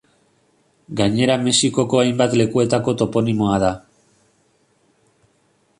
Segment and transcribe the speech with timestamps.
[1.01, 3.71] Gainera Mexikoko hainbat lekuetako toponimoa da.